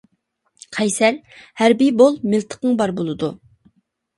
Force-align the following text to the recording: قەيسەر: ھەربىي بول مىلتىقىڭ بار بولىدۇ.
قەيسەر: 0.77 1.19
ھەربىي 1.63 1.91
بول 1.99 2.17
مىلتىقىڭ 2.33 2.81
بار 2.81 2.95
بولىدۇ. 3.03 3.31